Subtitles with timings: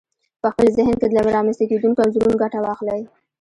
[0.41, 3.01] په خپل ذهن کې له رامنځته کېدونکو انځورونو ګټه واخلئ.